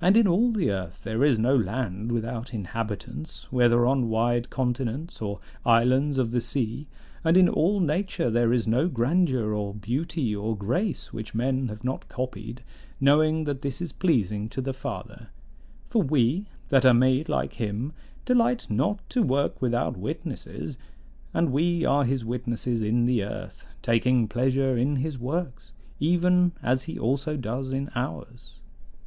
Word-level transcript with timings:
And 0.00 0.16
in 0.16 0.26
all 0.26 0.52
the 0.52 0.70
earth 0.70 1.04
there 1.04 1.22
is 1.22 1.38
no 1.38 1.54
land 1.54 2.12
without 2.12 2.54
inhabitants, 2.54 3.52
whether 3.52 3.84
on 3.84 4.08
wide 4.08 4.48
continents 4.48 5.20
or 5.20 5.38
islands 5.66 6.16
of 6.16 6.30
the 6.30 6.40
sea; 6.40 6.88
and 7.22 7.36
in 7.36 7.46
all 7.46 7.78
nature 7.78 8.30
there 8.30 8.54
is 8.54 8.66
no 8.66 8.88
grandeur 8.88 9.52
or 9.52 9.74
beauty 9.74 10.34
or 10.34 10.56
grace 10.56 11.12
which 11.12 11.34
men 11.34 11.68
have 11.68 11.84
not 11.84 12.08
copied; 12.08 12.62
knowing 13.02 13.44
that 13.44 13.60
this 13.60 13.82
is 13.82 13.92
pleasing 13.92 14.48
to 14.48 14.62
the 14.62 14.72
Father: 14.72 15.28
for 15.84 16.02
we, 16.02 16.46
that 16.68 16.86
are 16.86 16.94
made 16.94 17.28
like 17.28 17.52
him, 17.52 17.92
delight 18.24 18.66
not 18.70 19.06
to 19.10 19.22
work 19.22 19.60
without 19.60 19.94
witnesses; 19.94 20.78
and 21.34 21.52
we 21.52 21.84
are 21.84 22.06
his 22.06 22.24
witnesses 22.24 22.82
in 22.82 23.04
the 23.04 23.22
earth, 23.22 23.68
taking 23.82 24.26
pleasure 24.26 24.78
in 24.78 24.96
his 24.96 25.18
works, 25.18 25.74
even 25.98 26.52
as 26.62 26.84
he 26.84 26.98
also 26.98 27.36
does 27.36 27.74
in 27.74 27.90
ours. 27.94 28.62